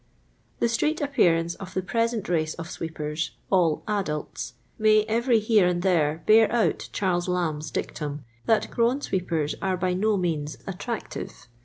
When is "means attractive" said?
10.17-11.47